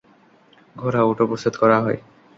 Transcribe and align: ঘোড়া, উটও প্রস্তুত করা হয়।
ঘোড়া, 0.75 1.01
উটও 1.03 1.25
প্রস্তুত 1.29 1.53
করা 1.61 1.77
হয়। 1.83 1.99